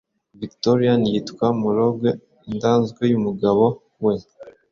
[0.41, 2.09] Victorian yitwa monologue
[2.51, 3.65] idaanzwe, yumugabo
[4.05, 4.13] we